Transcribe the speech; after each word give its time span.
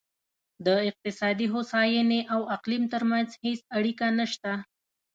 د 0.65 0.67
اقتصادي 0.89 1.47
هوساینې 1.53 2.21
او 2.33 2.41
اقلیم 2.55 2.83
ترمنځ 2.93 3.29
هېڅ 3.43 3.59
اړیکه 3.77 4.05
نشته. 4.19 4.51